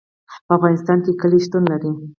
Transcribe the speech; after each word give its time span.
په 0.45 0.51
افغانستان 0.57 0.97
کې 1.05 1.11
کلي 1.21 1.39
شتون 1.45 1.63
لري. 1.71 1.91